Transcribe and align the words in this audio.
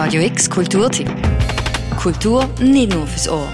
Radio 0.00 0.22
X 0.22 0.48
Kulturtipp. 0.48 1.10
Kultur 1.96 2.48
nicht 2.60 2.94
nur 2.94 3.04
fürs 3.04 3.28
Ohr. 3.28 3.48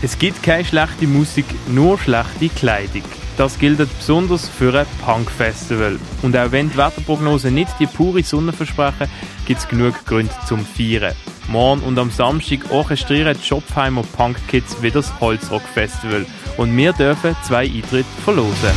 Es 0.00 0.18
gibt 0.18 0.42
keine 0.42 0.64
schlechte 0.64 1.06
Musik, 1.06 1.44
nur 1.68 1.98
schlechte 1.98 2.48
Kleidung. 2.48 3.02
Das 3.36 3.58
gilt 3.58 3.86
besonders 3.98 4.48
für 4.48 4.72
ein 4.72 4.86
Punk-Festival. 5.04 5.98
Und 6.22 6.34
auch 6.34 6.50
wenn 6.52 6.70
die 6.70 6.76
Wetterprognosen 6.78 7.52
nicht 7.52 7.78
die 7.78 7.86
pure 7.86 8.22
Sonne 8.22 8.54
versprechen, 8.54 9.10
gibt 9.46 9.60
es 9.60 9.68
genug 9.68 10.06
Gründe 10.06 10.32
zum 10.46 10.64
Feiern. 10.64 11.14
Morgen 11.48 11.82
und 11.82 11.98
am 11.98 12.10
Samstag 12.10 12.70
orchestrieren 12.70 13.34
die 13.34 13.42
Schopfheimer 13.42 14.02
Punk 14.02 14.36
Kids 14.48 14.82
wieder 14.82 14.96
das 14.96 15.18
Holzrock 15.18 15.62
Festival. 15.62 16.26
Und 16.58 16.76
wir 16.76 16.92
dürfen 16.92 17.34
zwei 17.42 17.64
Eintritte 17.64 18.04
verlosen. 18.22 18.70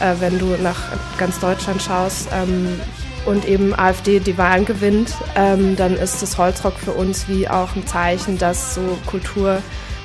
Äh, 0.00 0.14
wenn 0.20 0.38
du 0.38 0.56
nach 0.62 0.78
ganz 1.18 1.40
Deutschland 1.40 1.82
schaust 1.82 2.28
ähm, 2.32 2.80
und 3.26 3.48
eben 3.48 3.76
AfD 3.76 4.20
die 4.20 4.38
Wahlen 4.38 4.64
gewinnt, 4.64 5.16
ähm, 5.34 5.74
dann 5.74 5.94
ist 5.94 6.22
das 6.22 6.38
Holzrock 6.38 6.78
für 6.78 6.92
uns 6.92 7.28
wie 7.28 7.48
auch 7.48 7.74
ein 7.74 7.84
Zeichen, 7.88 8.38
dass 8.38 8.76
so 8.76 8.96
Kultur 9.06 9.60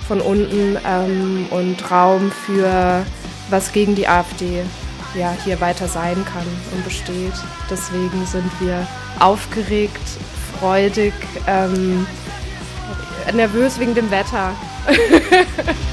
von 0.08 0.20
unten 0.22 0.78
ähm, 0.84 1.46
und 1.52 1.92
Raum 1.92 2.32
für 2.32 3.06
was 3.50 3.72
gegen 3.72 3.96
die 3.96 4.08
AfD 4.08 4.64
ja, 5.16 5.36
hier 5.44 5.60
weiter 5.60 5.88
sein 5.88 6.24
kann 6.26 6.46
und 6.72 6.84
besteht. 6.84 7.34
Deswegen 7.70 8.26
sind 8.26 8.52
wir 8.60 8.86
aufgeregt, 9.20 10.02
freudig, 10.60 11.14
ähm, 11.48 12.06
nervös 13.34 13.80
wegen 13.80 13.96
dem 13.96 14.12
Wetter. 14.12 14.54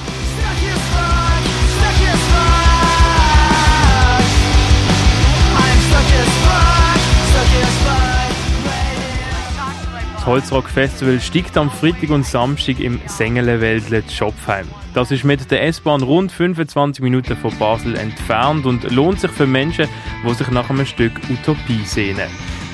Das 10.26 10.32
Holzrock 10.32 10.68
Festival 10.68 11.20
steigt 11.20 11.56
am 11.56 11.70
Freitag 11.70 12.10
und 12.10 12.26
Samstag 12.26 12.80
im 12.80 13.00
Sengelenwäldle 13.06 14.02
Schopfheim. 14.10 14.66
Das 14.92 15.12
ist 15.12 15.22
mit 15.22 15.52
der 15.52 15.62
S-Bahn 15.62 16.02
rund 16.02 16.32
25 16.32 17.00
Minuten 17.00 17.36
von 17.36 17.56
Basel 17.58 17.94
entfernt 17.94 18.66
und 18.66 18.90
lohnt 18.90 19.20
sich 19.20 19.30
für 19.30 19.46
Menschen, 19.46 19.86
die 20.28 20.34
sich 20.34 20.50
nach 20.50 20.68
einem 20.68 20.84
Stück 20.84 21.12
Utopie 21.30 21.84
sehnen. 21.84 22.28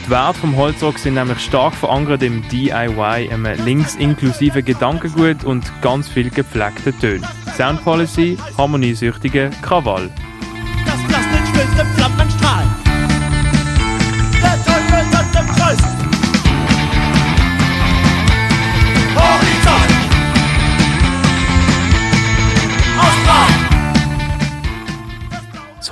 Die 0.06 0.10
Werte 0.10 0.38
vom 0.38 0.56
Holzrock 0.56 0.98
sind 0.98 1.12
nämlich 1.12 1.40
stark 1.40 1.74
verankert 1.74 2.22
im 2.22 2.42
DIY, 2.48 3.28
einem 3.30 3.62
links-inklusiven 3.66 4.64
Gedankengut 4.64 5.44
und 5.44 5.70
ganz 5.82 6.08
viel 6.08 6.30
gepflegten 6.30 6.98
Tönen. 7.00 7.26
Sound 7.54 7.84
Policy, 7.84 8.38
harmoniesüchtige 8.56 9.50
Krawall. 9.60 10.08
Das 10.86 11.02
Plastik 11.06 11.46
schmilzt 11.48 11.78
im 11.78 12.41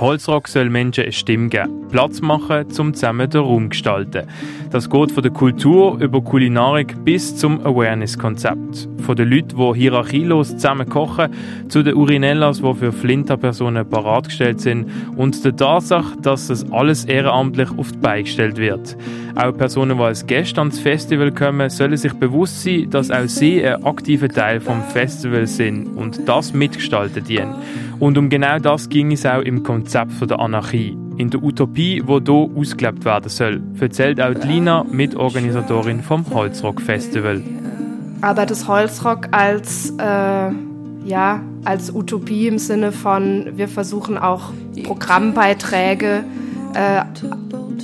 Holzrock 0.01 0.47
soll 0.47 0.71
Menschen 0.71 1.03
eine 1.03 1.11
Stimme 1.11 1.49
geben, 1.49 1.87
Platz 1.91 2.21
machen, 2.21 2.71
zum 2.71 2.95
zusammen 2.95 3.29
den 3.29 3.41
Raum 3.41 3.69
gestalten. 3.69 4.27
Das 4.71 4.89
geht 4.89 5.11
von 5.11 5.21
der 5.21 5.31
Kultur 5.31 5.99
über 5.99 6.21
Kulinarik 6.21 7.05
bis 7.05 7.35
zum 7.37 7.63
Awareness-Konzept. 7.63 8.89
Von 9.05 9.15
den 9.15 9.29
Leuten, 9.29 9.55
die 9.55 9.79
hierarchielos 9.79 10.53
zusammen 10.53 10.89
kochen, 10.89 11.31
zu 11.67 11.83
den 11.83 11.93
Urinellas, 11.93 12.63
die 12.63 12.73
für 12.73 12.91
Flinterpersonen 12.91 13.87
bereitgestellt 13.87 14.59
sind 14.59 14.87
und 15.17 15.45
der 15.45 15.55
Tatsache, 15.55 16.17
dass 16.19 16.47
das 16.47 16.71
alles 16.71 17.05
ehrenamtlich 17.05 17.69
auf 17.77 17.91
die 17.91 17.99
Beine 17.99 18.23
gestellt 18.23 18.57
wird. 18.57 18.97
Auch 19.35 19.55
Personen, 19.55 19.97
die 19.97 20.03
als 20.03 20.25
Gäste 20.25 20.61
ans 20.61 20.79
Festival 20.79 21.31
kommen, 21.31 21.69
sollen 21.69 21.95
sich 21.95 22.13
bewusst 22.13 22.63
sein, 22.63 22.89
dass 22.89 23.11
auch 23.11 23.27
sie 23.27 23.63
ein 23.63 23.83
aktiver 23.85 24.29
Teil 24.29 24.61
vom 24.61 24.81
Festival 24.81 25.45
sind 25.45 25.95
und 25.95 26.27
das 26.27 26.53
mitgestalten 26.53 27.23
dienen. 27.23 27.53
Und 27.99 28.17
um 28.17 28.29
genau 28.29 28.57
das 28.57 28.89
ging 28.89 29.11
es 29.11 29.27
auch 29.27 29.41
im 29.41 29.61
Konzept 29.61 29.90
von 29.91 30.27
der 30.27 30.39
Anarchie. 30.39 30.97
In 31.17 31.29
der 31.29 31.43
Utopie, 31.43 32.01
wo 32.05 32.19
hier 32.19 32.49
ausgelebt 32.55 33.05
werden 33.05 33.29
soll, 33.29 33.61
erzählt 33.79 34.21
auch 34.21 34.33
Lina, 34.43 34.83
Mitorganisatorin 34.89 36.01
vom 36.01 36.25
Holzrock 36.33 36.81
Festival. 36.81 37.41
Aber 38.21 38.45
das 38.45 38.67
Holzrock 38.67 39.27
als, 39.31 39.93
äh, 39.97 40.51
ja, 41.05 41.41
als 41.65 41.93
Utopie 41.93 42.47
im 42.47 42.57
Sinne 42.57 42.91
von, 42.91 43.51
wir 43.55 43.67
versuchen 43.67 44.17
auch 44.17 44.51
Programmbeiträge 44.83 46.23
äh, 46.73 47.01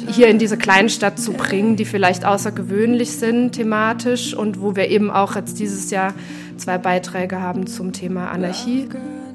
hier 0.10 0.28
in 0.28 0.40
diese 0.40 0.58
Kleinstadt 0.58 1.20
zu 1.20 1.34
bringen, 1.34 1.76
die 1.76 1.86
vielleicht 1.86 2.26
außergewöhnlich 2.26 3.12
sind 3.12 3.52
thematisch 3.52 4.34
und 4.34 4.62
wo 4.62 4.76
wir 4.76 4.90
eben 4.90 5.12
auch 5.12 5.36
jetzt 5.36 5.60
dieses 5.60 5.92
Jahr 5.92 6.14
zwei 6.58 6.78
Beiträge 6.78 7.42
haben 7.42 7.68
zum 7.68 7.94
Thema 7.94 8.32
Anarchie. 8.32 8.88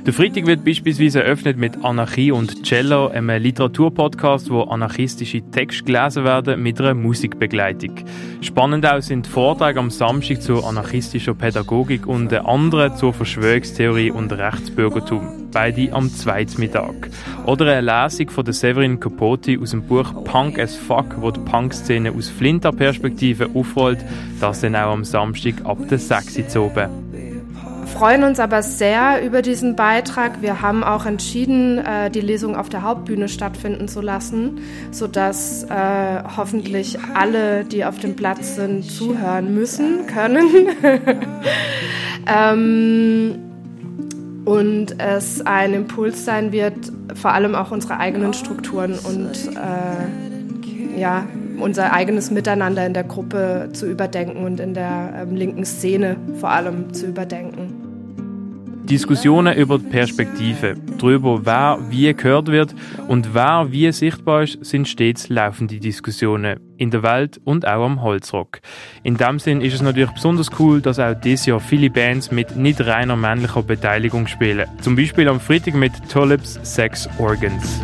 Der 0.04 0.12
Freitag 0.12 0.46
wird 0.46 0.64
beispielsweise 0.64 1.22
eröffnet 1.22 1.58
mit 1.58 1.84
Anarchie 1.84 2.32
und 2.32 2.64
Cello, 2.64 3.06
einem 3.06 3.40
Literaturpodcast, 3.40 4.50
wo 4.50 4.62
anarchistische 4.62 5.42
Texte 5.52 5.84
gelesen 5.84 6.24
werden 6.24 6.60
mit 6.60 6.80
einer 6.80 6.94
Musikbegleitung. 6.94 7.94
Spannend 8.40 8.84
auch 8.84 9.00
sind 9.00 9.28
Vorträge 9.28 9.78
am 9.78 9.90
Samstag 9.90 10.42
zur 10.42 10.68
anarchistischer 10.68 11.34
Pädagogik 11.34 12.08
und 12.08 12.32
der 12.32 12.48
andere 12.48 12.96
zur 12.96 13.12
Verschwörungstheorie 13.12 14.10
und 14.10 14.32
Rechtsbürgertum. 14.32 15.50
Beide 15.52 15.92
am 15.92 16.10
zweiten 16.10 16.60
Mittag. 16.60 17.08
Oder 17.46 17.66
eine 17.66 18.04
Lesung 18.04 18.28
von 18.30 18.44
der 18.44 18.54
Severin 18.54 18.98
Capote 18.98 19.56
aus 19.62 19.70
dem 19.70 19.82
Buch 19.82 20.24
Punk 20.24 20.58
as 20.58 20.74
Fuck, 20.74 21.20
wo 21.20 21.30
die 21.30 21.38
Punk-Szene 21.38 22.10
aus 22.10 22.28
Flinter-Perspektive 22.28 23.50
aufrollt. 23.54 24.04
Das 24.40 24.62
dann 24.62 24.74
auch 24.74 24.90
am 24.90 25.04
Samstag 25.04 25.64
ab 25.64 25.78
der 25.88 25.98
6 25.98 26.56
Uhr 26.56 26.64
oben 26.64 27.11
freuen 27.92 28.24
uns 28.24 28.40
aber 28.40 28.62
sehr 28.62 29.24
über 29.24 29.42
diesen 29.42 29.76
Beitrag. 29.76 30.42
Wir 30.42 30.62
haben 30.62 30.82
auch 30.82 31.06
entschieden, 31.06 31.78
äh, 31.78 32.10
die 32.10 32.20
Lesung 32.20 32.56
auf 32.56 32.68
der 32.68 32.82
Hauptbühne 32.82 33.28
stattfinden 33.28 33.86
zu 33.86 34.00
lassen, 34.00 34.60
sodass 34.90 35.64
äh, 35.64 36.22
hoffentlich 36.36 36.98
alle, 37.14 37.64
die 37.64 37.84
auf 37.84 37.98
dem 37.98 38.16
Platz 38.16 38.56
sind, 38.56 38.90
zuhören 38.90 39.54
müssen, 39.54 40.06
können. 40.06 40.46
ähm, 42.26 43.38
und 44.44 44.98
es 44.98 45.44
ein 45.46 45.74
Impuls 45.74 46.24
sein 46.24 46.50
wird, 46.50 46.74
vor 47.14 47.32
allem 47.32 47.54
auch 47.54 47.70
unsere 47.70 47.98
eigenen 47.98 48.32
Strukturen 48.32 48.98
und 48.98 49.50
äh, 49.54 50.98
ja, 50.98 51.26
unser 51.58 51.92
eigenes 51.92 52.30
Miteinander 52.30 52.84
in 52.86 52.94
der 52.94 53.04
Gruppe 53.04 53.68
zu 53.72 53.86
überdenken 53.86 54.44
und 54.44 54.60
in 54.60 54.74
der 54.74 55.12
ähm, 55.16 55.36
linken 55.36 55.64
Szene 55.64 56.16
vor 56.40 56.50
allem 56.50 56.92
zu 56.92 57.06
überdenken. 57.06 57.81
Diskussionen 58.84 59.56
über 59.56 59.78
die 59.78 59.86
Perspektive, 59.86 60.74
darüber, 60.98 61.44
wer 61.44 61.78
wie 61.88 62.12
gehört 62.12 62.48
wird 62.48 62.74
und 63.08 63.32
wer 63.32 63.68
wie 63.70 63.90
sichtbar 63.92 64.42
ist, 64.42 64.64
sind 64.64 64.88
stets 64.88 65.28
laufende 65.28 65.78
Diskussionen 65.78 66.58
in 66.76 66.90
der 66.90 67.02
Welt 67.02 67.40
und 67.44 67.66
auch 67.66 67.84
am 67.84 68.02
Holzrock. 68.02 68.60
In 69.02 69.16
dem 69.16 69.38
Sinn 69.38 69.60
ist 69.60 69.74
es 69.74 69.82
natürlich 69.82 70.10
besonders 70.10 70.50
cool, 70.58 70.80
dass 70.80 70.98
auch 70.98 71.14
dieses 71.14 71.46
Jahr 71.46 71.60
viele 71.60 71.90
Bands 71.90 72.32
mit 72.32 72.56
nicht 72.56 72.80
reiner 72.80 73.16
männlicher 73.16 73.62
Beteiligung 73.62 74.26
spielen. 74.26 74.68
Zum 74.80 74.96
Beispiel 74.96 75.28
am 75.28 75.38
Freitag 75.38 75.74
mit 75.74 75.92
Tulips 76.10 76.58
Sex 76.62 77.08
Organs. 77.18 77.80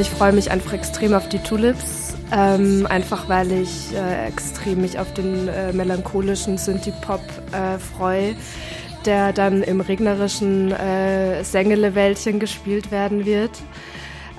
Ich 0.00 0.10
freue 0.10 0.32
mich 0.32 0.52
einfach 0.52 0.74
extrem 0.74 1.12
auf 1.12 1.28
die 1.28 1.40
Tulips, 1.40 2.14
ähm, 2.32 2.86
einfach 2.88 3.28
weil 3.28 3.50
ich 3.50 3.92
äh, 3.92 4.28
extrem 4.28 4.82
mich 4.82 4.96
auf 4.96 5.12
den 5.12 5.48
äh, 5.48 5.72
melancholischen 5.72 6.56
Synthie-Pop 6.56 7.20
äh, 7.50 7.78
freue, 7.78 8.36
der 9.04 9.32
dann 9.32 9.64
im 9.64 9.80
regnerischen 9.80 10.70
äh, 10.70 11.42
Sängelewäldchen 11.42 12.38
gespielt 12.38 12.92
werden 12.92 13.26
wird. 13.26 13.50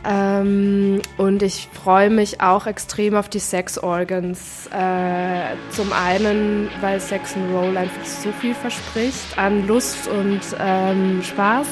Ähm, 0.08 1.02
und 1.18 1.44
ich 1.44 1.68
freue 1.74 2.10
mich 2.10 2.40
auch 2.40 2.66
extrem 2.66 3.16
auf 3.16 3.28
die 3.28 3.40
Sex 3.40 3.78
Organs. 3.78 4.68
Äh, 4.68 5.56
zum 5.72 5.92
einen, 5.92 6.70
weil 6.80 7.02
Sex 7.02 7.36
and 7.36 7.54
Roll 7.54 7.76
einfach 7.76 8.06
so 8.06 8.32
viel 8.32 8.56
verspricht 8.56 9.38
an 9.38 9.68
Lust 9.68 10.08
und 10.08 10.40
ähm, 10.58 11.22
Spaß. 11.22 11.68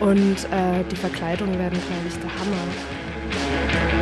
Und 0.00 0.36
äh, 0.50 0.84
die 0.90 0.96
Verkleidungen 0.96 1.58
werden, 1.58 1.78
glaube 1.78 2.08
ich, 2.08 2.14
der 2.18 2.30
Hammer. 2.30 3.95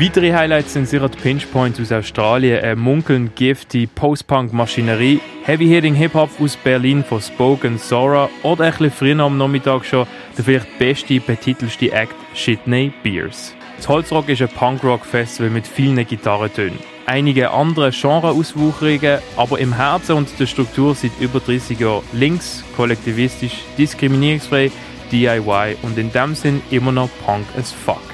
Weitere 0.00 0.32
Highlights 0.32 0.72
sind 0.72 0.88
sicher 0.88 1.10
die 1.10 1.18
Pinch 1.18 1.52
Points 1.52 1.78
aus 1.78 1.92
Australien, 1.92 2.64
eine 2.64 2.74
munkeln 2.74 3.32
giftige 3.34 3.86
Post-Punk-Maschinerie, 3.86 5.20
Heavy-Hitting 5.44 5.94
Hip-Hop 5.94 6.30
aus 6.40 6.56
Berlin 6.56 7.04
von 7.04 7.20
Spoken 7.20 7.76
Sora 7.76 8.30
oder 8.42 8.64
ein 8.64 8.70
bisschen 8.70 8.92
früher 8.92 9.20
am 9.20 9.36
Nachmittag 9.36 9.84
schon 9.84 10.06
der 10.38 10.44
vielleicht 10.46 10.78
beste, 10.78 11.20
betitelste 11.20 11.92
Act 11.92 12.14
Shitney 12.32 12.94
Beers. 13.02 13.54
Das 13.76 13.88
Holzrock 13.88 14.30
ist 14.30 14.40
ein 14.40 14.48
Punk-Rock-Festival 14.48 15.50
mit 15.50 15.66
vielen 15.66 16.06
Gitarrentönen. 16.06 16.78
Einige 17.04 17.50
andere 17.50 17.90
Genre-Auswucherungen, 17.90 19.18
aber 19.36 19.58
im 19.58 19.74
Herzen 19.74 20.16
und 20.16 20.30
der 20.40 20.46
Struktur 20.46 20.94
seit 20.94 21.12
über 21.20 21.40
30 21.40 21.78
Jahren 21.78 22.04
links, 22.14 22.64
kollektivistisch, 22.74 23.58
diskriminierungsfrei, 23.76 24.70
DIY 25.12 25.76
und 25.82 25.98
in 25.98 26.10
dem 26.10 26.34
Sinn 26.34 26.62
immer 26.70 26.90
noch 26.90 27.10
Punk 27.26 27.44
as 27.58 27.70
fuck. 27.70 28.09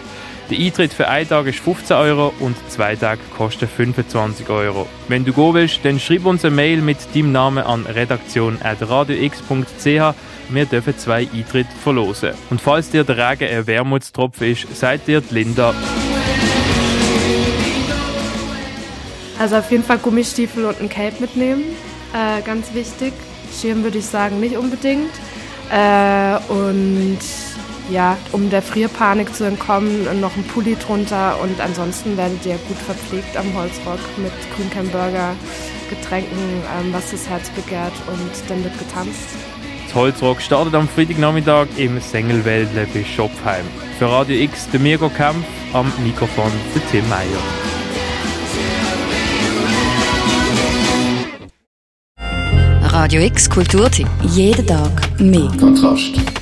Der 0.48 0.58
Eintritt 0.58 0.92
für 0.92 1.08
einen 1.08 1.28
Tag 1.28 1.46
ist 1.46 1.58
15 1.58 1.96
Euro 1.96 2.32
und 2.38 2.56
zwei 2.70 2.94
Tage 2.94 3.20
kosten 3.36 3.66
25 3.66 4.48
Euro. 4.48 4.86
Wenn 5.08 5.24
du 5.24 5.32
gehen 5.32 5.54
willst, 5.54 5.84
dann 5.84 5.98
schreib 5.98 6.24
uns 6.24 6.44
eine 6.44 6.54
Mail 6.54 6.82
mit 6.82 6.98
deinem 7.12 7.32
Namen 7.32 7.64
an 7.64 7.84
redaktion.radiox.ch. 7.84 10.14
Wir 10.48 10.66
dürfen 10.66 10.96
zwei 10.98 11.26
Eintritte 11.34 11.72
verlosen. 11.82 12.30
Und 12.50 12.60
falls 12.60 12.90
dir 12.90 13.02
der 13.02 13.16
Regen 13.16 13.48
ein 13.48 13.66
Wermutstropfen 13.66 14.52
ist, 14.52 14.68
seid 14.76 15.08
dir 15.08 15.20
Linda. 15.30 15.74
Also 19.40 19.56
auf 19.56 19.68
jeden 19.72 19.82
Fall 19.82 19.98
Gummistiefel 19.98 20.66
und 20.66 20.80
ein 20.80 20.88
Cape 20.88 21.16
mitnehmen. 21.18 21.64
Äh, 22.14 22.40
ganz 22.42 22.72
wichtig. 22.72 23.12
Schirm 23.60 23.82
würde 23.82 23.98
ich 23.98 24.06
sagen 24.06 24.38
nicht 24.38 24.56
unbedingt. 24.56 25.10
Äh, 25.72 26.36
und 26.48 27.18
ja, 27.90 28.16
um 28.32 28.50
der 28.50 28.62
Frierpanik 28.62 29.34
zu 29.34 29.44
entkommen, 29.44 30.20
noch 30.20 30.36
ein 30.36 30.44
Pulli 30.44 30.76
drunter 30.76 31.40
und 31.40 31.60
ansonsten 31.60 32.16
werdet 32.16 32.44
ihr 32.46 32.56
gut 32.68 32.78
verpflegt 32.78 33.36
am 33.36 33.54
Holzrock 33.54 34.00
mit 34.16 34.32
Grünkern 34.54 34.88
Burger, 34.88 35.34
Getränken, 35.90 36.62
ähm, 36.78 36.92
was 36.92 37.10
das 37.10 37.28
Herz 37.28 37.48
begehrt 37.50 37.92
und 38.08 38.50
dann 38.50 38.64
wird 38.64 38.78
getanzt. 38.78 39.28
Das 39.84 39.94
Holzrock 39.94 40.40
startet 40.40 40.74
am 40.74 40.88
Freitagnachmittag 40.88 41.68
im 41.76 42.00
Sengelwäldle 42.00 42.86
bei 42.92 43.04
Schopfheim. 43.04 43.64
Für 43.98 44.10
Radio 44.10 44.36
X 44.36 44.68
der 44.70 44.80
Mirko 44.80 45.08
Kampf, 45.08 45.46
am 45.72 45.90
Mikrofon 46.04 46.50
der 46.74 46.86
Tim 46.90 47.08
Meyer. 47.08 47.66
Radio 52.82 53.20
X 53.22 53.48
Kulturtipp. 53.48 54.08
Jeden 54.22 54.66
Tag 54.66 55.20
mehr. 55.20 55.48
Kontrast. 55.60 56.35